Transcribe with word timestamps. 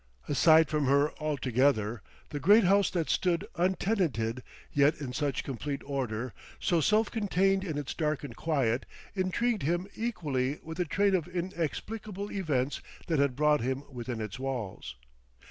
Aside 0.27 0.67
from 0.67 0.87
her 0.87 1.15
altogether, 1.19 2.01
the 2.29 2.39
great 2.39 2.63
house 2.63 2.89
that 2.89 3.07
stood 3.07 3.45
untenanted, 3.55 4.41
yet 4.73 4.99
in 4.99 5.13
such 5.13 5.43
complete 5.43 5.83
order, 5.85 6.33
so 6.59 6.81
self 6.81 7.11
contained 7.11 7.63
in 7.63 7.77
its 7.77 7.93
darkened 7.93 8.35
quiet, 8.35 8.87
intrigued 9.13 9.61
him 9.61 9.87
equally 9.93 10.57
with 10.63 10.77
the 10.77 10.85
train 10.85 11.13
of 11.13 11.27
inexplicable 11.27 12.31
events 12.31 12.81
that 13.05 13.19
had 13.19 13.35
brought 13.35 13.61
him 13.61 13.83
within 13.93 14.19
its 14.21 14.39
walls. 14.39 14.95